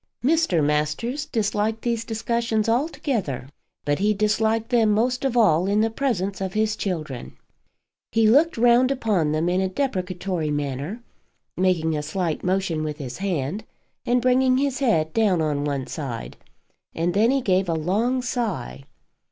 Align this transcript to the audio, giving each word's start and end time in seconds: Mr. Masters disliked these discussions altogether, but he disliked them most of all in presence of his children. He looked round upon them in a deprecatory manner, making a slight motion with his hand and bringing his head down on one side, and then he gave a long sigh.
Mr. 0.25 0.63
Masters 0.63 1.27
disliked 1.27 1.83
these 1.83 2.03
discussions 2.03 2.67
altogether, 2.67 3.47
but 3.85 3.99
he 3.99 4.15
disliked 4.15 4.69
them 4.71 4.89
most 4.89 5.23
of 5.23 5.37
all 5.37 5.67
in 5.67 5.87
presence 5.93 6.41
of 6.41 6.53
his 6.53 6.75
children. 6.75 7.37
He 8.11 8.27
looked 8.27 8.57
round 8.57 8.89
upon 8.89 9.31
them 9.31 9.47
in 9.47 9.61
a 9.61 9.69
deprecatory 9.69 10.49
manner, 10.49 11.03
making 11.55 11.95
a 11.95 12.01
slight 12.01 12.43
motion 12.43 12.83
with 12.83 12.97
his 12.97 13.19
hand 13.19 13.63
and 14.03 14.23
bringing 14.23 14.57
his 14.57 14.79
head 14.79 15.13
down 15.13 15.39
on 15.39 15.65
one 15.65 15.85
side, 15.85 16.35
and 16.95 17.13
then 17.13 17.29
he 17.29 17.39
gave 17.41 17.69
a 17.69 17.73
long 17.75 18.23
sigh. 18.23 18.85